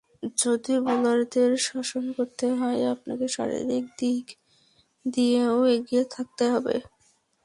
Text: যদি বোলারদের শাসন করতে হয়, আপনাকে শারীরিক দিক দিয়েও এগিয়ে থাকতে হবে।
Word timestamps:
যদি 0.41 0.73
বোলারদের 0.85 1.51
শাসন 1.67 2.03
করতে 2.17 2.47
হয়, 2.59 2.81
আপনাকে 2.93 3.25
শারীরিক 3.35 3.85
দিক 3.99 4.25
দিয়েও 5.05 5.57
এগিয়ে 5.75 6.03
থাকতে 6.15 6.43
হবে। 6.53 6.75